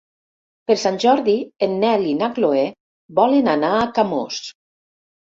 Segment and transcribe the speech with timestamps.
[0.69, 1.35] Per Sant Jordi
[1.67, 2.63] en Nel i na Chloé
[3.19, 4.41] volen anar a Camós.